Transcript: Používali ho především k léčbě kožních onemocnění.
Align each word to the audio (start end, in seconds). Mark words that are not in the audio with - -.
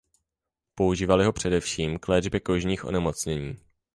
Používali 0.75 1.25
ho 1.25 1.33
především 1.33 1.99
k 1.99 2.07
léčbě 2.07 2.39
kožních 2.39 2.85
onemocnění. 2.85 3.57